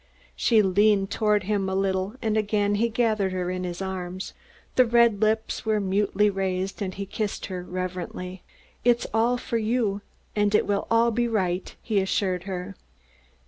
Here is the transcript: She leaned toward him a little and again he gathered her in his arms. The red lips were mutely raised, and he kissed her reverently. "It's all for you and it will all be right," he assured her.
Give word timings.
She 0.35 0.63
leaned 0.63 1.11
toward 1.11 1.43
him 1.43 1.69
a 1.69 1.75
little 1.75 2.15
and 2.23 2.35
again 2.35 2.73
he 2.73 2.89
gathered 2.89 3.31
her 3.33 3.51
in 3.51 3.63
his 3.63 3.83
arms. 3.83 4.33
The 4.75 4.83
red 4.83 5.21
lips 5.21 5.63
were 5.63 5.79
mutely 5.79 6.27
raised, 6.27 6.81
and 6.81 6.91
he 6.91 7.05
kissed 7.05 7.45
her 7.45 7.61
reverently. 7.61 8.41
"It's 8.83 9.05
all 9.13 9.37
for 9.37 9.59
you 9.59 10.01
and 10.35 10.55
it 10.55 10.65
will 10.65 10.87
all 10.89 11.11
be 11.11 11.27
right," 11.27 11.75
he 11.83 11.99
assured 12.01 12.45
her. 12.45 12.73